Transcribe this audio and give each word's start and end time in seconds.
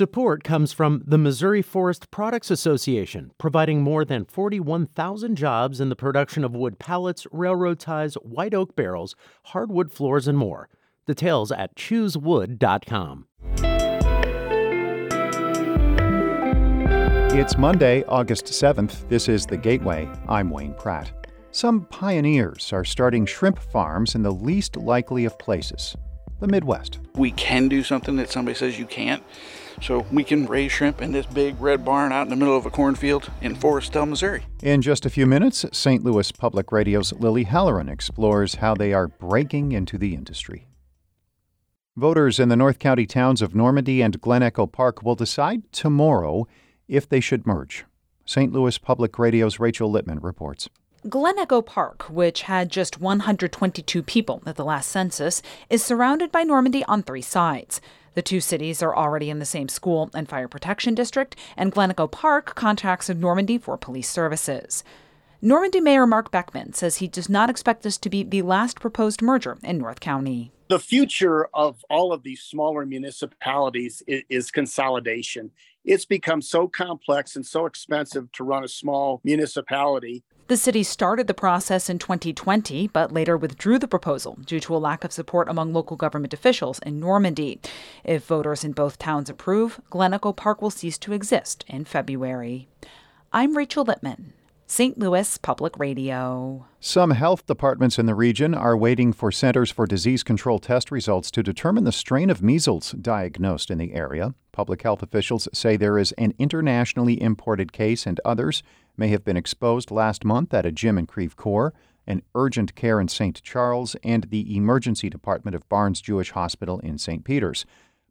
Support 0.00 0.44
comes 0.44 0.72
from 0.72 1.02
the 1.04 1.18
Missouri 1.18 1.60
Forest 1.60 2.10
Products 2.10 2.50
Association, 2.50 3.32
providing 3.36 3.82
more 3.82 4.02
than 4.02 4.24
41,000 4.24 5.36
jobs 5.36 5.78
in 5.78 5.90
the 5.90 5.94
production 5.94 6.42
of 6.42 6.56
wood 6.56 6.78
pallets, 6.78 7.26
railroad 7.30 7.78
ties, 7.78 8.14
white 8.14 8.54
oak 8.54 8.74
barrels, 8.74 9.14
hardwood 9.48 9.92
floors, 9.92 10.26
and 10.26 10.38
more. 10.38 10.70
Details 11.06 11.52
at 11.52 11.76
choosewood.com. 11.76 13.26
It's 17.38 17.58
Monday, 17.58 18.02
August 18.04 18.46
7th. 18.46 19.06
This 19.10 19.28
is 19.28 19.44
The 19.44 19.58
Gateway. 19.58 20.08
I'm 20.26 20.48
Wayne 20.48 20.72
Pratt. 20.72 21.12
Some 21.50 21.84
pioneers 21.90 22.72
are 22.72 22.86
starting 22.86 23.26
shrimp 23.26 23.58
farms 23.58 24.14
in 24.14 24.22
the 24.22 24.32
least 24.32 24.78
likely 24.78 25.26
of 25.26 25.38
places 25.38 25.94
the 26.40 26.48
Midwest. 26.48 26.98
We 27.14 27.30
can 27.30 27.68
do 27.68 27.82
something 27.82 28.16
that 28.16 28.30
somebody 28.30 28.56
says 28.56 28.78
you 28.78 28.86
can't. 28.86 29.22
So 29.80 30.04
we 30.12 30.24
can 30.24 30.46
raise 30.46 30.72
shrimp 30.72 31.00
in 31.00 31.12
this 31.12 31.24
big 31.26 31.58
red 31.60 31.84
barn 31.84 32.12
out 32.12 32.24
in 32.24 32.28
the 32.28 32.36
middle 32.36 32.56
of 32.56 32.66
a 32.66 32.70
cornfield 32.70 33.30
in 33.40 33.56
Foristell, 33.56 34.06
Missouri. 34.06 34.44
In 34.62 34.82
just 34.82 35.06
a 35.06 35.10
few 35.10 35.26
minutes, 35.26 35.64
St. 35.72 36.04
Louis 36.04 36.30
Public 36.32 36.70
Radio's 36.70 37.14
Lily 37.14 37.44
Halloran 37.44 37.88
explores 37.88 38.56
how 38.56 38.74
they 38.74 38.92
are 38.92 39.08
breaking 39.08 39.72
into 39.72 39.96
the 39.96 40.14
industry. 40.14 40.66
Voters 41.96 42.38
in 42.38 42.50
the 42.50 42.56
North 42.56 42.78
County 42.78 43.06
towns 43.06 43.40
of 43.40 43.54
Normandy 43.54 44.02
and 44.02 44.20
Glen 44.20 44.42
Echo 44.42 44.66
Park 44.66 45.02
will 45.02 45.14
decide 45.14 45.70
tomorrow 45.72 46.46
if 46.86 47.08
they 47.08 47.20
should 47.20 47.46
merge. 47.46 47.84
St. 48.26 48.52
Louis 48.52 48.76
Public 48.78 49.18
Radio's 49.18 49.58
Rachel 49.58 49.90
Lippmann 49.90 50.20
reports. 50.20 50.68
Glen 51.08 51.38
Echo 51.38 51.62
Park, 51.62 52.10
which 52.10 52.42
had 52.42 52.70
just 52.70 53.00
122 53.00 54.02
people 54.02 54.42
at 54.44 54.56
the 54.56 54.64
last 54.64 54.90
census, 54.90 55.40
is 55.70 55.82
surrounded 55.82 56.30
by 56.30 56.42
Normandy 56.42 56.84
on 56.84 57.02
three 57.02 57.22
sides. 57.22 57.80
The 58.12 58.20
two 58.20 58.40
cities 58.40 58.82
are 58.82 58.94
already 58.94 59.30
in 59.30 59.38
the 59.38 59.46
same 59.46 59.70
school 59.70 60.10
and 60.12 60.28
fire 60.28 60.46
protection 60.46 60.94
district, 60.94 61.36
and 61.56 61.72
Glen 61.72 61.90
Echo 61.90 62.06
Park 62.06 62.54
contracts 62.54 63.08
with 63.08 63.16
Normandy 63.16 63.56
for 63.56 63.78
police 63.78 64.10
services. 64.10 64.84
Normandy 65.40 65.80
Mayor 65.80 66.06
Mark 66.06 66.30
Beckman 66.30 66.74
says 66.74 66.96
he 66.96 67.08
does 67.08 67.30
not 67.30 67.48
expect 67.48 67.82
this 67.82 67.96
to 67.96 68.10
be 68.10 68.22
the 68.22 68.42
last 68.42 68.78
proposed 68.78 69.22
merger 69.22 69.56
in 69.64 69.78
North 69.78 70.00
County. 70.00 70.52
The 70.68 70.78
future 70.78 71.48
of 71.54 71.82
all 71.88 72.12
of 72.12 72.24
these 72.24 72.42
smaller 72.42 72.84
municipalities 72.84 74.02
is, 74.06 74.22
is, 74.28 74.50
consolidation. 74.50 75.50
It's 75.82 76.04
become 76.04 76.42
so 76.42 76.68
complex 76.68 77.36
and 77.36 77.46
so 77.46 77.64
expensive 77.64 78.30
to 78.32 78.44
run 78.44 78.64
a 78.64 78.68
small 78.68 79.22
municipality 79.24 80.24
the 80.50 80.56
city 80.56 80.82
started 80.82 81.28
the 81.28 81.32
process 81.32 81.88
in 81.88 81.96
2020, 81.96 82.88
but 82.88 83.12
later 83.12 83.36
withdrew 83.36 83.78
the 83.78 83.86
proposal 83.86 84.36
due 84.44 84.58
to 84.58 84.74
a 84.74 84.78
lack 84.78 85.04
of 85.04 85.12
support 85.12 85.48
among 85.48 85.72
local 85.72 85.96
government 85.96 86.34
officials 86.34 86.80
in 86.80 86.98
Normandy. 86.98 87.60
If 88.02 88.26
voters 88.26 88.64
in 88.64 88.72
both 88.72 88.98
towns 88.98 89.30
approve, 89.30 89.80
Glen 89.90 90.12
Echo 90.12 90.32
Park 90.32 90.60
will 90.60 90.70
cease 90.70 90.98
to 90.98 91.12
exist 91.12 91.64
in 91.68 91.84
February. 91.84 92.66
I'm 93.32 93.56
Rachel 93.56 93.84
Lippmann. 93.84 94.32
St. 94.66 94.98
Louis 94.98 95.38
Public 95.38 95.76
Radio. 95.78 96.66
Some 96.78 97.10
health 97.10 97.46
departments 97.46 97.98
in 97.98 98.06
the 98.06 98.14
region 98.14 98.54
are 98.54 98.76
waiting 98.76 99.12
for 99.12 99.32
Centers 99.32 99.70
for 99.70 99.84
Disease 99.84 100.22
Control 100.22 100.60
test 100.60 100.92
results 100.92 101.30
to 101.32 101.42
determine 101.42 101.82
the 101.82 101.90
strain 101.90 102.30
of 102.30 102.40
measles 102.40 102.92
diagnosed 102.92 103.70
in 103.70 103.78
the 103.78 103.94
area. 103.94 104.34
Public 104.52 104.82
health 104.82 105.02
officials 105.02 105.48
say 105.52 105.76
there 105.76 105.98
is 105.98 106.12
an 106.12 106.34
internationally 106.38 107.20
imported 107.20 107.72
case, 107.72 108.06
and 108.06 108.20
others 108.24 108.62
may 109.00 109.08
have 109.08 109.24
been 109.24 109.36
exposed 109.36 109.90
last 109.90 110.24
month 110.26 110.52
at 110.52 110.66
a 110.66 110.70
gym 110.70 110.98
in 110.98 111.06
Creve 111.06 111.34
Coeur, 111.34 111.72
an 112.06 112.22
urgent 112.34 112.74
care 112.74 113.00
in 113.00 113.08
St. 113.08 113.42
Charles, 113.42 113.96
and 114.04 114.24
the 114.24 114.54
emergency 114.54 115.08
department 115.08 115.54
of 115.54 115.68
Barnes 115.70 116.02
Jewish 116.02 116.32
Hospital 116.32 116.78
in 116.80 116.98
St. 116.98 117.24
Peters. 117.24 117.64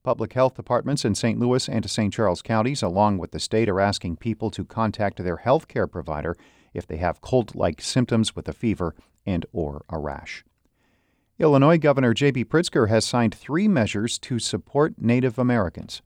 Public 0.03 0.33
health 0.33 0.55
departments 0.55 1.05
in 1.05 1.13
St. 1.13 1.39
Louis 1.39 1.69
and 1.69 1.87
St. 1.87 2.11
Charles 2.11 2.41
counties, 2.41 2.81
along 2.81 3.19
with 3.19 3.31
the 3.31 3.39
state, 3.39 3.69
are 3.69 3.79
asking 3.79 4.17
people 4.17 4.49
to 4.49 4.65
contact 4.65 5.23
their 5.23 5.37
health 5.37 5.67
care 5.67 5.85
provider 5.85 6.35
if 6.73 6.87
they 6.87 6.97
have 6.97 7.21
cold-like 7.21 7.81
symptoms 7.81 8.35
with 8.35 8.49
a 8.49 8.53
fever 8.53 8.95
and 9.27 9.45
or 9.51 9.85
a 9.89 9.99
rash. 9.99 10.43
Illinois 11.37 11.77
Governor 11.77 12.15
J.B. 12.15 12.45
Pritzker 12.45 12.89
has 12.89 13.05
signed 13.05 13.35
three 13.35 13.67
measures 13.67 14.17
to 14.19 14.39
support 14.39 14.95
Native 14.97 15.37
Americans. 15.37 16.01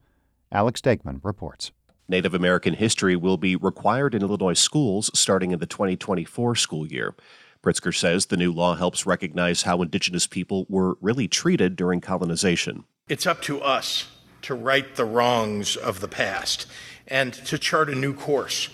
Alex 0.52 0.81
Degman 0.81 1.22
reports. 1.24 1.72
Native 2.08 2.34
American 2.34 2.74
history 2.74 3.16
will 3.16 3.38
be 3.38 3.56
required 3.56 4.14
in 4.14 4.22
Illinois 4.22 4.59
schools 4.59 5.09
starting 5.14 5.52
in 5.52 5.59
the 5.59 5.66
2024 5.66 6.56
school 6.56 6.86
year. 6.86 7.16
Pritzker 7.64 7.96
says 7.96 8.25
the 8.25 8.38
new 8.38 8.52
law 8.52 8.75
helps 8.75 9.06
recognize 9.06 9.62
how 9.62 9.81
Indigenous 9.81 10.28
people 10.28 10.66
were 10.68 10.97
really 11.00 11.30
treated 11.30 11.75
during 11.75 12.02
colonization. 12.02 12.84
It's 13.08 13.25
up 13.25 13.42
to 13.44 13.62
us 13.62 14.09
to 14.42 14.53
right 14.53 14.96
the 14.96 15.06
wrongs 15.06 15.78
of 15.78 16.02
the 16.02 16.09
past 16.09 16.68
and 17.08 17.34
to 17.34 17.58
chart 17.58 17.90
a 17.90 17.96
new 17.96 18.13
course, 18.13 18.69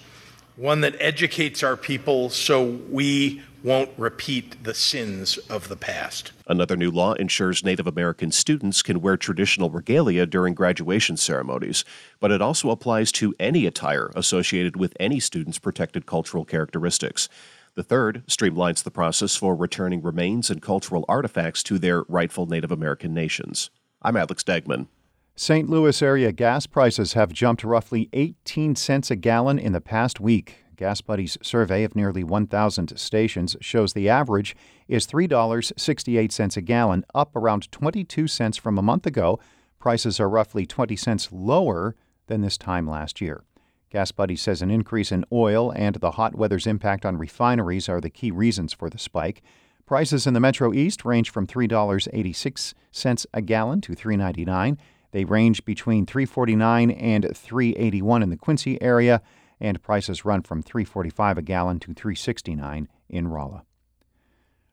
one 0.56 0.82
that 0.82 0.96
educates 1.00 1.62
our 1.62 1.78
people 1.78 2.30
so 2.30 2.64
we 2.90 3.44
won't 3.64 3.90
repeat 3.98 4.64
the 4.64 4.74
sins 4.74 5.38
of 5.50 5.68
the 5.68 5.76
past. 5.76 6.32
Another 6.48 6.76
new 6.76 6.92
law 6.92 7.14
ensures 7.14 7.64
Native 7.64 7.88
American 7.88 8.32
students 8.32 8.82
can 8.82 9.02
wear 9.02 9.18
traditional 9.18 9.70
regalia 9.70 10.26
during 10.26 10.54
graduation 10.54 11.18
ceremonies, 11.18 11.84
but 12.20 12.32
it 12.32 12.42
also 12.42 12.70
applies 12.70 13.12
to 13.14 13.36
any 13.40 13.66
attire 13.66 14.12
associated 14.16 14.78
with 14.78 14.96
any 15.00 15.20
student's 15.20 15.60
protected 15.60 16.06
cultural 16.06 16.46
characteristics. 16.46 17.28
The 17.76 17.84
third 17.84 18.24
streamlines 18.28 18.84
the 18.84 18.92
process 18.92 19.36
for 19.36 19.56
returning 19.56 20.02
remains 20.02 20.50
and 20.50 20.62
cultural 20.62 21.06
artifacts 21.08 21.64
to 21.64 21.78
their 21.78 22.04
rightful 22.08 22.46
Native 22.46 22.72
American 22.72 23.14
nations. 23.14 23.70
I'm 24.02 24.18
Alex 24.18 24.44
Degman. 24.44 24.88
St. 25.36 25.70
Louis 25.70 26.02
area 26.02 26.34
gas 26.34 26.68
prices 26.68 27.14
have 27.14 27.32
jumped 27.32 27.64
roughly 27.64 28.10
18 28.12 28.76
cents 28.76 29.10
a 29.10 29.16
gallon 29.16 29.58
in 29.58 29.72
the 29.72 29.80
past 29.80 30.20
week. 30.20 30.66
Gas 30.80 31.02
Buddy's 31.02 31.38
survey 31.42 31.84
of 31.84 31.94
nearly 31.94 32.24
1,000 32.24 32.98
stations 32.98 33.58
shows 33.60 33.92
the 33.92 34.08
average 34.08 34.56
is 34.88 35.06
$3.68 35.06 36.56
a 36.56 36.62
gallon, 36.62 37.04
up 37.14 37.36
around 37.36 37.70
22 37.70 38.30
cents 38.30 38.56
from 38.56 38.78
a 38.78 38.82
month 38.82 39.06
ago. 39.06 39.42
Prices 39.78 40.22
are 40.22 40.30
roughly 40.30 40.66
20 40.66 40.96
cents 40.96 41.28
lower 41.34 41.98
than 42.28 42.40
this 42.40 42.58
time 42.58 42.90
last 42.90 43.20
year. 43.20 43.44
Gas 43.90 44.14
Buddy 44.14 44.38
says 44.38 44.62
an 44.62 44.72
increase 44.72 45.12
in 45.12 45.26
oil 45.34 45.74
and 45.76 45.96
the 45.96 46.12
hot 46.12 46.36
weather's 46.36 46.66
impact 46.66 47.06
on 47.06 47.18
refineries 47.18 47.90
are 47.90 48.00
the 48.00 48.10
key 48.10 48.32
reasons 48.32 48.72
for 48.72 48.90
the 48.90 48.98
spike. 48.98 49.42
Prices 49.86 50.26
in 50.26 50.34
the 50.34 50.40
Metro 50.40 50.74
East 50.74 51.04
range 51.04 51.30
from 51.30 51.46
$3.86 51.46 53.26
a 53.34 53.42
gallon 53.42 53.82
to 53.82 53.92
$3.99. 53.92 54.78
They 55.12 55.26
range 55.26 55.66
between 55.66 56.06
$3.49 56.06 56.96
and 56.98 57.26
$3.81 57.26 58.24
in 58.24 58.30
the 58.30 58.38
Quincy 58.38 58.82
area, 58.82 59.22
and 59.60 59.82
prices 59.82 60.26
run 60.26 60.42
from 60.42 60.64
$3.45 60.64 61.38
a 61.38 61.42
gallon 61.42 61.80
to 61.80 61.94
$3.69 61.94 62.88
in 63.10 63.28
Rolla. 63.28 63.64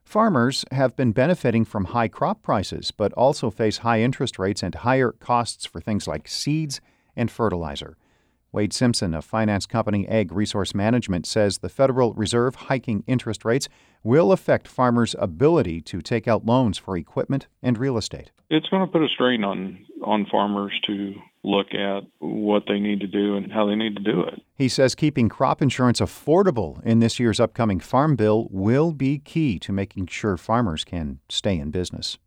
Farmers 0.04 0.64
have 0.70 0.94
been 0.94 1.10
benefiting 1.10 1.64
from 1.64 1.86
high 1.86 2.06
crop 2.06 2.40
prices, 2.40 2.92
but 2.92 3.12
also 3.14 3.50
face 3.50 3.78
high 3.78 4.00
interest 4.00 4.38
rates 4.38 4.62
and 4.62 4.74
higher 4.74 5.10
costs 5.10 5.66
for 5.66 5.80
things 5.80 6.06
like 6.06 6.28
seeds 6.28 6.80
and 7.16 7.28
fertilizer. 7.28 7.96
Wade 8.52 8.72
Simpson 8.72 9.12
of 9.12 9.24
finance 9.24 9.66
company 9.66 10.06
Ag 10.08 10.32
Resource 10.32 10.74
Management 10.74 11.26
says 11.26 11.58
the 11.58 11.68
Federal 11.68 12.14
Reserve 12.14 12.54
hiking 12.54 13.02
interest 13.06 13.44
rates 13.44 13.68
will 14.04 14.30
affect 14.30 14.68
farmers' 14.68 15.16
ability 15.18 15.80
to 15.82 16.00
take 16.00 16.28
out 16.28 16.46
loans 16.46 16.78
for 16.78 16.96
equipment 16.96 17.48
and 17.60 17.76
real 17.76 17.98
estate. 17.98 18.30
It's 18.48 18.68
going 18.68 18.86
to 18.86 18.90
put 18.90 19.02
a 19.02 19.08
strain 19.08 19.42
on 19.42 19.84
on 20.04 20.26
farmers 20.30 20.72
to 20.84 21.14
look 21.46 21.72
at 21.74 22.02
what 22.18 22.64
they 22.66 22.80
need 22.80 23.00
to 23.00 23.06
do 23.06 23.36
and 23.36 23.52
how 23.52 23.66
they 23.66 23.76
need 23.76 23.94
to 23.96 24.02
do 24.02 24.20
it. 24.22 24.42
He 24.56 24.68
says 24.68 24.96
keeping 24.96 25.28
crop 25.28 25.62
insurance 25.62 26.00
affordable 26.00 26.82
in 26.84 26.98
this 26.98 27.20
year's 27.20 27.38
upcoming 27.38 27.78
farm 27.78 28.16
bill 28.16 28.48
will 28.50 28.92
be 28.92 29.18
key 29.18 29.60
to 29.60 29.72
making 29.72 30.08
sure 30.08 30.36
farmers 30.36 30.84
can 30.84 31.20
stay 31.28 31.56
in 31.56 31.70
business. 31.70 32.18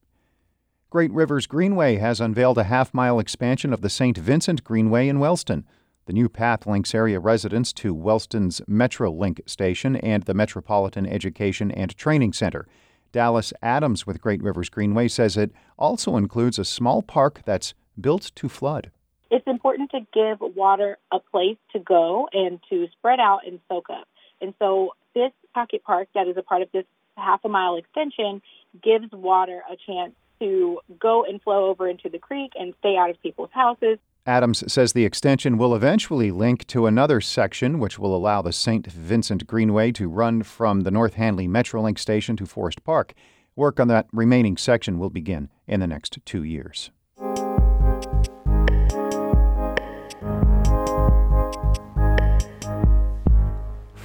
Great 0.89 1.11
Rivers 1.11 1.47
Greenway 1.47 1.97
has 1.97 2.21
unveiled 2.21 2.57
a 2.57 2.63
half 2.63 2.93
mile 2.93 3.19
expansion 3.19 3.73
of 3.73 3.81
the 3.81 3.89
St. 3.89 4.17
Vincent 4.17 4.63
Greenway 4.63 5.09
in 5.09 5.19
Wellston. 5.19 5.65
The 6.05 6.13
new 6.13 6.29
path 6.29 6.65
links 6.65 6.95
area 6.95 7.19
residents 7.19 7.73
to 7.73 7.93
Wellston's 7.93 8.61
Metrolink 8.61 9.47
station 9.47 9.97
and 9.97 10.23
the 10.23 10.33
Metropolitan 10.33 11.05
Education 11.05 11.71
and 11.71 11.95
Training 11.95 12.33
Center. 12.33 12.67
Dallas 13.11 13.53
Adams 13.61 14.07
with 14.07 14.21
Great 14.21 14.41
Rivers 14.41 14.69
Greenway 14.69 15.09
says 15.09 15.35
it 15.35 15.51
also 15.77 16.15
includes 16.15 16.57
a 16.57 16.65
small 16.65 17.01
park 17.01 17.41
that's 17.45 17.73
built 17.99 18.31
to 18.35 18.47
flood. 18.47 18.91
It's 19.31 19.45
important 19.47 19.91
to 19.91 19.99
give 20.13 20.39
water 20.55 20.97
a 21.11 21.19
place 21.19 21.57
to 21.73 21.79
go 21.79 22.27
and 22.33 22.59
to 22.69 22.87
spread 22.97 23.19
out 23.19 23.41
and 23.45 23.59
soak 23.67 23.89
up. 23.89 24.07
And 24.41 24.53
so 24.59 24.93
this 25.13 25.31
pocket 25.53 25.83
park 25.83 26.07
that 26.15 26.27
is 26.27 26.37
a 26.37 26.43
part 26.43 26.61
of 26.61 26.69
this 26.71 26.85
half 27.17 27.43
a 27.43 27.49
mile 27.49 27.75
extension 27.75 28.41
gives 28.81 29.11
water 29.11 29.61
a 29.69 29.75
chance 29.75 30.13
to 30.39 30.79
go 30.99 31.25
and 31.25 31.41
flow 31.41 31.67
over 31.67 31.87
into 31.89 32.09
the 32.09 32.17
creek 32.17 32.53
and 32.55 32.73
stay 32.79 32.95
out 32.95 33.09
of 33.09 33.21
people's 33.21 33.49
houses. 33.51 33.99
Adams 34.25 34.63
says 34.71 34.93
the 34.93 35.05
extension 35.05 35.57
will 35.57 35.75
eventually 35.75 36.31
link 36.31 36.65
to 36.67 36.85
another 36.85 37.19
section, 37.19 37.79
which 37.79 37.97
will 37.99 38.15
allow 38.15 38.41
the 38.41 38.53
St. 38.53 38.87
Vincent 38.87 39.47
Greenway 39.47 39.91
to 39.93 40.07
run 40.07 40.43
from 40.43 40.81
the 40.81 40.91
North 40.91 41.15
Hanley 41.15 41.47
Metrolink 41.47 41.97
station 41.97 42.35
to 42.37 42.45
Forest 42.45 42.83
Park. 42.83 43.13
Work 43.55 43.79
on 43.79 43.87
that 43.89 44.07
remaining 44.13 44.55
section 44.55 44.99
will 44.99 45.09
begin 45.09 45.49
in 45.67 45.79
the 45.79 45.87
next 45.87 46.19
two 46.25 46.43
years. 46.43 46.91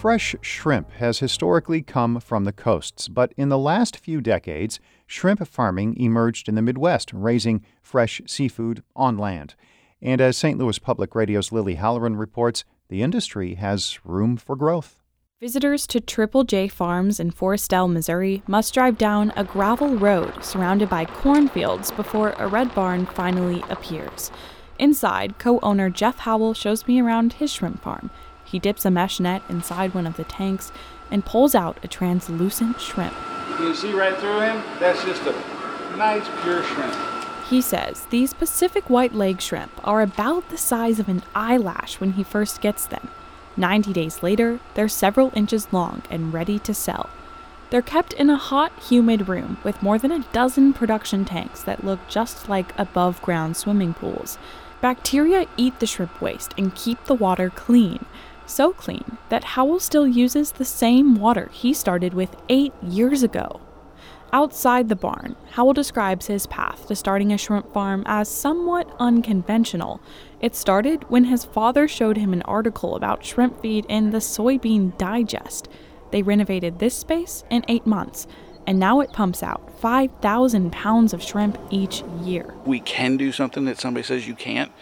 Fresh 0.04 0.36
shrimp 0.42 0.90
has 0.90 1.20
historically 1.20 1.80
come 1.80 2.20
from 2.20 2.44
the 2.44 2.52
coasts, 2.52 3.08
but 3.08 3.32
in 3.38 3.48
the 3.48 3.56
last 3.56 3.96
few 3.96 4.20
decades, 4.20 4.78
shrimp 5.06 5.48
farming 5.48 5.98
emerged 5.98 6.46
in 6.46 6.56
the 6.56 6.60
Midwest, 6.60 7.10
raising 7.14 7.64
fresh 7.80 8.20
seafood 8.26 8.82
on 8.94 9.16
land. 9.16 9.54
And 10.02 10.20
as 10.20 10.36
St. 10.36 10.58
Louis 10.58 10.78
Public 10.78 11.14
Radio's 11.14 11.52
Lily 11.52 11.76
Halloran 11.76 12.16
reports, 12.16 12.64
the 12.90 13.00
industry 13.00 13.54
has 13.54 13.98
room 14.04 14.36
for 14.36 14.56
growth. 14.56 15.00
Visitors 15.40 15.86
to 15.86 16.02
Triple 16.02 16.44
J 16.44 16.68
Farms 16.68 17.18
in 17.18 17.30
Foristell, 17.30 17.90
Missouri 17.90 18.42
must 18.46 18.74
drive 18.74 18.98
down 18.98 19.32
a 19.36 19.42
gravel 19.42 19.96
road 19.96 20.44
surrounded 20.44 20.90
by 20.90 21.06
cornfields 21.06 21.90
before 21.90 22.34
a 22.36 22.46
red 22.46 22.74
barn 22.74 23.06
finally 23.06 23.64
appears. 23.70 24.30
Inside, 24.78 25.38
co 25.38 25.60
owner 25.60 25.88
Jeff 25.88 26.18
Howell 26.18 26.52
shows 26.52 26.86
me 26.86 27.00
around 27.00 27.32
his 27.32 27.50
shrimp 27.50 27.82
farm. 27.82 28.10
He 28.44 28.58
dips 28.58 28.84
a 28.84 28.90
mesh 28.90 29.20
net 29.20 29.42
inside 29.48 29.94
one 29.94 30.06
of 30.06 30.16
the 30.16 30.24
tanks 30.24 30.70
and 31.10 31.24
pulls 31.24 31.54
out 31.54 31.78
a 31.82 31.88
translucent 31.88 32.80
shrimp. 32.80 33.14
You 33.50 33.56
can 33.56 33.74
see 33.74 33.92
right 33.92 34.16
through 34.18 34.40
him? 34.40 34.62
That's 34.78 35.02
just 35.04 35.22
a 35.22 35.32
nice, 35.96 36.26
pure 36.42 36.62
shrimp. 36.62 36.94
He 37.48 37.60
says 37.60 38.06
these 38.10 38.32
Pacific 38.32 38.88
white 38.88 39.14
leg 39.14 39.40
shrimp 39.40 39.72
are 39.86 40.00
about 40.00 40.48
the 40.48 40.58
size 40.58 40.98
of 40.98 41.08
an 41.08 41.22
eyelash 41.34 42.00
when 42.00 42.12
he 42.12 42.24
first 42.24 42.60
gets 42.60 42.86
them. 42.86 43.08
90 43.56 43.92
days 43.92 44.22
later, 44.22 44.60
they're 44.74 44.88
several 44.88 45.30
inches 45.34 45.72
long 45.72 46.02
and 46.10 46.32
ready 46.32 46.58
to 46.60 46.74
sell. 46.74 47.10
They're 47.70 47.82
kept 47.82 48.12
in 48.12 48.30
a 48.30 48.36
hot, 48.36 48.72
humid 48.88 49.28
room 49.28 49.58
with 49.62 49.82
more 49.82 49.98
than 49.98 50.12
a 50.12 50.24
dozen 50.32 50.72
production 50.72 51.24
tanks 51.24 51.62
that 51.62 51.84
look 51.84 52.00
just 52.08 52.48
like 52.48 52.76
above 52.78 53.20
ground 53.22 53.56
swimming 53.56 53.94
pools. 53.94 54.38
Bacteria 54.80 55.46
eat 55.56 55.80
the 55.80 55.86
shrimp 55.86 56.20
waste 56.20 56.54
and 56.58 56.74
keep 56.74 57.04
the 57.04 57.14
water 57.14 57.50
clean. 57.50 58.04
So 58.46 58.72
clean 58.72 59.18
that 59.30 59.44
Howell 59.44 59.80
still 59.80 60.06
uses 60.06 60.52
the 60.52 60.64
same 60.64 61.16
water 61.16 61.48
he 61.52 61.72
started 61.72 62.14
with 62.14 62.36
eight 62.48 62.72
years 62.82 63.22
ago. 63.22 63.60
Outside 64.32 64.88
the 64.88 64.96
barn, 64.96 65.36
Howell 65.52 65.74
describes 65.74 66.26
his 66.26 66.48
path 66.48 66.88
to 66.88 66.96
starting 66.96 67.32
a 67.32 67.38
shrimp 67.38 67.72
farm 67.72 68.02
as 68.04 68.28
somewhat 68.28 68.92
unconventional. 68.98 70.00
It 70.40 70.56
started 70.56 71.08
when 71.08 71.24
his 71.24 71.44
father 71.44 71.86
showed 71.86 72.16
him 72.16 72.32
an 72.32 72.42
article 72.42 72.96
about 72.96 73.24
shrimp 73.24 73.62
feed 73.62 73.86
in 73.88 74.10
the 74.10 74.18
Soybean 74.18 74.98
Digest. 74.98 75.68
They 76.10 76.22
renovated 76.22 76.80
this 76.80 76.96
space 76.96 77.44
in 77.48 77.64
eight 77.68 77.86
months, 77.86 78.26
and 78.66 78.78
now 78.78 79.00
it 79.00 79.12
pumps 79.12 79.42
out 79.42 79.78
5,000 79.78 80.72
pounds 80.72 81.12
of 81.12 81.22
shrimp 81.22 81.56
each 81.70 82.02
year. 82.22 82.54
We 82.64 82.80
can 82.80 83.16
do 83.16 83.30
something 83.30 83.66
that 83.66 83.78
somebody 83.78 84.04
says 84.04 84.26
you 84.26 84.34
can't. 84.34 84.72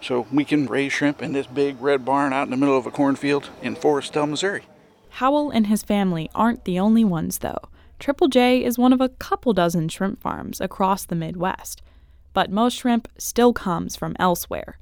So 0.00 0.26
we 0.32 0.44
can 0.44 0.66
raise 0.66 0.92
shrimp 0.92 1.22
in 1.22 1.32
this 1.32 1.46
big 1.46 1.80
red 1.80 2.04
barn 2.04 2.32
out 2.32 2.44
in 2.44 2.50
the 2.50 2.56
middle 2.56 2.76
of 2.76 2.86
a 2.86 2.90
cornfield 2.90 3.50
in 3.62 3.76
Foristell, 3.76 4.28
Missouri. 4.28 4.62
Howell 5.10 5.50
and 5.50 5.66
his 5.66 5.82
family 5.82 6.30
aren't 6.34 6.64
the 6.64 6.78
only 6.78 7.04
ones, 7.04 7.38
though. 7.38 7.60
Triple 7.98 8.28
J 8.28 8.62
is 8.62 8.78
one 8.78 8.92
of 8.92 9.00
a 9.00 9.08
couple 9.08 9.52
dozen 9.54 9.88
shrimp 9.88 10.20
farms 10.20 10.60
across 10.60 11.04
the 11.04 11.14
Midwest. 11.14 11.80
But 12.34 12.50
most 12.50 12.74
shrimp 12.74 13.08
still 13.16 13.52
comes 13.54 13.96
from 13.96 14.14
elsewhere. 14.18 14.78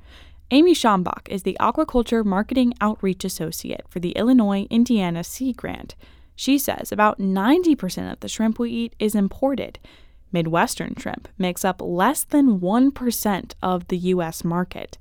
Amy 0.51 0.75
Schambach 0.75 1.29
is 1.29 1.45
the 1.45 1.57
Aquaculture 1.61 2.25
Marketing 2.25 2.75
Outreach 2.81 3.25
Associate 3.25 3.83
for 3.89 4.01
the 4.01 4.11
Illinois 4.13 4.67
Indiana 4.71 5.25
Sea 5.25 5.53
Grant. 5.53 5.95
She 6.37 6.59
says 6.59 6.91
about 6.91 7.21
90% 7.21 8.13
of 8.13 8.21
the 8.21 8.29
shrimp 8.29 8.59
we 8.59 8.71
eat 8.71 8.97
is 8.99 9.15
imported. 9.15 9.79
Midwestern 10.33 10.97
shrimp 10.99 11.29
makes 11.39 11.65
up 11.65 11.81
less 11.81 12.25
than 12.25 12.59
1% 12.59 13.53
of 13.63 13.87
the 13.87 13.97
U.S. 13.99 14.43
market. 14.43 14.99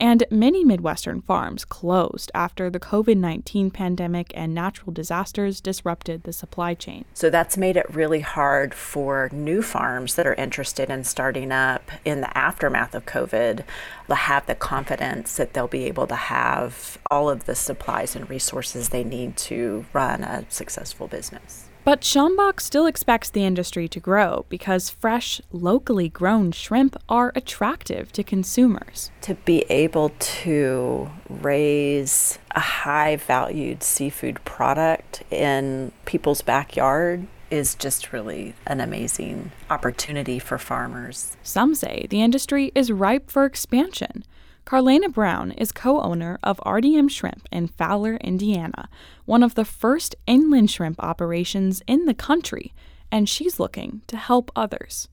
And 0.00 0.24
many 0.30 0.64
Midwestern 0.64 1.22
farms 1.22 1.64
closed 1.64 2.30
after 2.34 2.70
the 2.70 2.78
COVID 2.78 3.16
19 3.16 3.70
pandemic 3.70 4.30
and 4.34 4.54
natural 4.54 4.92
disasters 4.92 5.60
disrupted 5.60 6.22
the 6.22 6.32
supply 6.32 6.74
chain. 6.74 7.04
So 7.14 7.30
that's 7.30 7.56
made 7.56 7.76
it 7.76 7.92
really 7.92 8.20
hard 8.20 8.74
for 8.74 9.28
new 9.32 9.60
farms 9.60 10.14
that 10.14 10.26
are 10.26 10.34
interested 10.34 10.88
in 10.88 11.04
starting 11.04 11.50
up 11.50 11.90
in 12.04 12.20
the 12.20 12.36
aftermath 12.38 12.94
of 12.94 13.06
COVID 13.06 13.64
to 14.06 14.14
have 14.14 14.46
the 14.46 14.54
confidence 14.54 15.36
that 15.36 15.52
they'll 15.52 15.66
be 15.66 15.84
able 15.84 16.06
to 16.06 16.16
have 16.16 16.98
all 17.10 17.28
of 17.28 17.46
the 17.46 17.54
supplies 17.54 18.14
and 18.14 18.30
resources 18.30 18.90
they 18.90 19.04
need 19.04 19.36
to 19.36 19.84
run 19.92 20.22
a 20.22 20.46
successful 20.48 21.08
business. 21.08 21.67
But 21.88 22.02
Schombach 22.02 22.60
still 22.60 22.84
expects 22.84 23.30
the 23.30 23.44
industry 23.44 23.88
to 23.88 23.98
grow 23.98 24.44
because 24.50 24.90
fresh, 24.90 25.40
locally 25.50 26.10
grown 26.10 26.52
shrimp 26.52 26.98
are 27.08 27.32
attractive 27.34 28.12
to 28.12 28.22
consumers. 28.22 29.10
To 29.22 29.36
be 29.36 29.60
able 29.70 30.10
to 30.18 31.08
raise 31.30 32.38
a 32.50 32.60
high 32.60 33.16
valued 33.16 33.82
seafood 33.82 34.44
product 34.44 35.22
in 35.30 35.92
people's 36.04 36.42
backyard 36.42 37.26
is 37.50 37.74
just 37.74 38.12
really 38.12 38.54
an 38.66 38.82
amazing 38.82 39.52
opportunity 39.70 40.38
for 40.38 40.58
farmers. 40.58 41.38
Some 41.42 41.74
say 41.74 42.06
the 42.10 42.20
industry 42.20 42.70
is 42.74 42.92
ripe 42.92 43.30
for 43.30 43.46
expansion. 43.46 44.24
Karlanea 44.68 45.10
Brown 45.10 45.52
is 45.52 45.72
co 45.72 45.98
owner 46.02 46.38
of 46.42 46.58
RDM 46.58 47.10
Shrimp 47.10 47.48
in 47.50 47.68
Fowler, 47.68 48.16
Indiana, 48.16 48.90
one 49.24 49.42
of 49.42 49.54
the 49.54 49.64
first 49.64 50.14
inland 50.26 50.70
shrimp 50.70 51.02
operations 51.02 51.82
in 51.86 52.04
the 52.04 52.12
country, 52.12 52.74
and 53.10 53.30
she's 53.30 53.58
looking 53.58 54.02
to 54.08 54.18
help 54.18 54.50
others. 54.54 55.08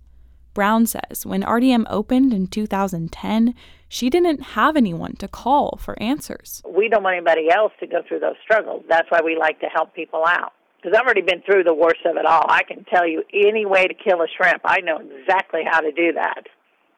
Brown 0.54 0.86
says 0.86 1.26
when 1.26 1.42
RDM 1.42 1.86
opened 1.90 2.34
in 2.34 2.48
2010, 2.48 3.56
she 3.88 4.10
didn't 4.10 4.42
have 4.42 4.76
anyone 4.76 5.16
to 5.20 5.28
call 5.30 5.80
for 5.82 5.98
answers. 6.04 6.62
We 6.68 6.90
don't 6.90 7.04
want 7.04 7.16
anybody 7.16 7.50
else 7.50 7.72
to 7.80 7.88
go 7.88 8.02
through 8.06 8.20
those 8.20 8.36
struggles. 8.44 8.84
That's 8.90 9.10
why 9.10 9.22
we 9.24 9.38
like 9.38 9.62
to 9.62 9.68
help 9.68 9.96
people 9.96 10.26
out. 10.28 10.52
Because 10.82 11.00
I've 11.00 11.06
already 11.06 11.22
been 11.22 11.42
through 11.44 11.64
the 11.64 11.74
worst 11.74 12.02
of 12.06 12.18
it 12.18 12.26
all. 12.26 12.44
I 12.50 12.64
can 12.64 12.84
tell 12.94 13.08
you 13.08 13.24
any 13.34 13.66
way 13.66 13.88
to 13.88 13.94
kill 13.94 14.22
a 14.22 14.28
shrimp. 14.36 14.64
I 14.66 14.82
know 14.82 15.00
exactly 15.00 15.62
how 15.66 15.80
to 15.80 15.94
do 15.94 16.12
that. 16.12 16.44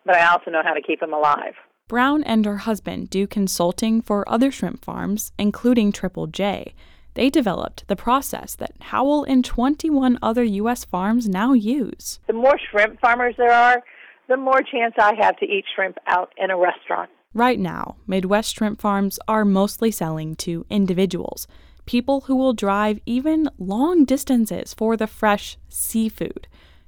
But 0.07 0.15
I 0.15 0.31
also 0.31 0.49
know 0.49 0.63
how 0.65 0.73
to 0.73 0.81
keep 0.81 1.01
them 1.01 1.13
alive. 1.13 1.53
Brown 1.87 2.21
and 2.23 2.45
her 2.45 2.57
husband 2.57 3.09
do 3.09 3.27
consulting 3.27 4.01
for 4.01 4.27
other 4.29 4.51
shrimp 4.51 4.83
farms, 4.83 5.31
including 5.39 5.93
Triple 5.93 6.27
J. 6.27 6.73
They 7.13 7.29
developed 7.29 7.87
the 7.87 7.95
process 7.95 8.55
that 8.55 8.73
Howell 8.81 9.23
and 9.23 9.43
21 9.43 10.19
other 10.21 10.43
U.S. 10.43 10.83
farms 10.83 11.29
now 11.29 11.53
use. 11.53 12.19
The 12.27 12.33
more 12.33 12.59
shrimp 12.69 12.99
farmers 12.99 13.35
there 13.37 13.53
are, 13.53 13.81
the 14.27 14.35
more 14.35 14.61
chance 14.61 14.95
I 14.99 15.15
have 15.15 15.37
to 15.37 15.45
eat 15.45 15.63
shrimp 15.73 15.97
out 16.07 16.33
in 16.37 16.51
a 16.51 16.57
restaurant. 16.57 17.09
Right 17.33 17.59
now, 17.59 17.95
Midwest 18.05 18.55
shrimp 18.55 18.81
farms 18.81 19.17
are 19.27 19.45
mostly 19.45 19.89
selling 19.89 20.35
to 20.37 20.65
individuals, 20.69 21.47
people 21.85 22.21
who 22.21 22.35
will 22.35 22.53
drive 22.53 22.99
even 23.05 23.49
long 23.57 24.03
distances 24.03 24.73
for 24.73 24.97
the 24.97 25.07
fresh 25.07 25.57
seafood. 25.69 26.47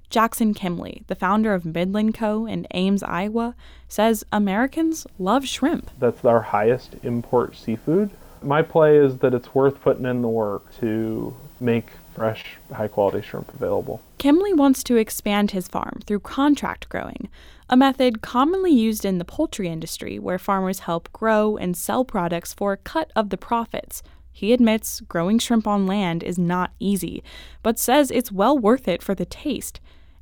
Jackson 0.10 0.56
Kimley, 0.56 1.06
the 1.06 1.16
founder 1.16 1.54
of 1.54 1.66
Midland 1.66 2.16
Co. 2.16 2.48
in 2.48 2.66
Ames, 2.74 3.04
Iowa, 3.04 3.56
says 3.88 4.24
Americans 4.32 5.06
love 5.20 5.48
shrimp. 5.48 5.92
That's 6.00 6.25
our 6.25 6.42
highest 6.42 6.96
import 7.04 7.56
seafood. 7.56 8.10
My 8.42 8.63
play 8.63 8.98
is 8.98 9.18
that 9.20 9.34
it's 9.36 9.54
worth 9.54 9.82
putting 9.82 10.06
in 10.06 10.22
the 10.22 10.28
work 10.28 10.75
to 10.80 11.36
make 11.60 11.88
fresh, 12.16 12.58
high 12.74 12.88
quality 12.88 13.22
shrimp 13.22 13.54
available. 13.54 14.01
Kimley 14.18 14.56
wants 14.56 14.84
to 14.86 14.96
expand 14.96 15.51
his 15.51 15.68
farm 15.68 16.00
through 16.08 16.22
contract 16.22 16.89
growing, 16.89 17.30
a 17.70 17.78
method 17.78 18.22
commonly 18.22 18.72
used 18.72 19.06
in 19.06 19.20
the 19.20 19.25
poultry 19.25 19.68
industry 19.68 20.18
where 20.18 20.39
farmers 20.39 20.80
help 20.80 21.12
grow 21.13 21.56
and 21.56 21.78
sell 21.78 22.04
products 22.04 22.54
for 22.54 22.74
a 22.74 22.78
cut 22.78 23.12
of 23.16 23.30
the 23.30 23.38
profits. 23.38 24.01
He 24.32 24.54
admits 24.54 25.01
growing 25.01 25.38
shrimp 25.38 25.68
on 25.68 25.86
land 25.86 26.24
is 26.24 26.39
not 26.39 26.72
easy, 26.80 27.24
but 27.62 27.78
says 27.78 28.10
it's 28.10 28.32
well 28.32 28.58
worth 28.58 28.88
it 28.88 29.04
for 29.04 29.13
the 29.13 29.25
taste. 29.25 29.80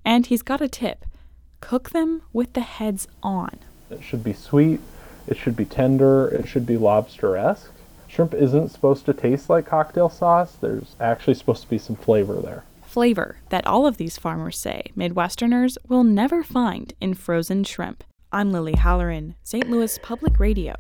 And 0.08 0.26
he's 0.26 0.42
got 0.42 0.62
a 0.62 0.70
tip 0.70 1.06
cook 1.60 1.90
them 1.90 2.22
with 2.32 2.54
the 2.54 2.62
heads 2.62 3.10
on. 3.22 3.60
It 3.90 4.02
should 4.02 4.24
be 4.24 4.32
sweet, 4.32 4.80
it 5.28 5.36
should 5.36 5.58
be 5.58 5.66
tender, 5.66 6.30
it 6.30 6.48
should 6.48 6.66
be 6.66 6.78
lobster 6.78 7.36
esque. 7.36 7.72
Shrimp 8.08 8.34
isn't 8.34 8.70
supposed 8.70 9.06
to 9.08 9.14
taste 9.14 9.50
like 9.50 9.66
cocktail 9.66 10.08
sauce, 10.08 10.56
there's 10.62 10.96
actually 11.02 11.34
supposed 11.34 11.64
to 11.64 11.70
be 11.70 11.78
some 11.78 11.98
flavor 11.98 12.36
there. 12.36 12.64
Flavor 12.86 13.40
that 13.50 13.68
all 13.68 13.86
of 13.86 13.98
these 13.98 14.18
farmers 14.18 14.58
say 14.58 14.92
Midwesterners 14.96 15.78
will 15.90 16.06
never 16.06 16.42
find 16.42 16.94
in 17.02 17.14
frozen 17.14 17.66
shrimp. 17.66 18.06
I'm 18.32 18.50
Lily 18.50 18.76
Halloran, 18.76 19.36
St. 19.44 19.70
Louis 19.70 20.00
Public 20.02 20.40
Radio. 20.40 20.76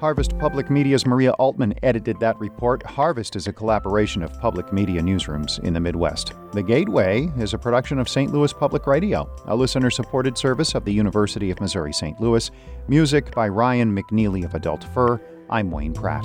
Harvest 0.00 0.38
Public 0.38 0.70
Media's 0.70 1.04
Maria 1.04 1.32
Altman 1.32 1.74
edited 1.82 2.18
that 2.20 2.38
report. 2.40 2.82
Harvest 2.84 3.36
is 3.36 3.46
a 3.46 3.52
collaboration 3.52 4.22
of 4.22 4.32
public 4.40 4.72
media 4.72 5.02
newsrooms 5.02 5.62
in 5.62 5.74
the 5.74 5.80
Midwest. 5.80 6.32
The 6.52 6.62
Gateway 6.62 7.30
is 7.36 7.52
a 7.52 7.58
production 7.58 7.98
of 7.98 8.08
St. 8.08 8.32
Louis 8.32 8.50
Public 8.50 8.86
Radio, 8.86 9.30
a 9.44 9.54
listener 9.54 9.90
supported 9.90 10.38
service 10.38 10.74
of 10.74 10.86
the 10.86 10.92
University 10.92 11.50
of 11.50 11.60
Missouri 11.60 11.92
St. 11.92 12.18
Louis. 12.18 12.50
Music 12.88 13.34
by 13.34 13.46
Ryan 13.46 13.94
McNeely 13.94 14.42
of 14.42 14.54
Adult 14.54 14.84
Fur. 14.94 15.20
I'm 15.50 15.70
Wayne 15.70 15.92
Pratt. 15.92 16.24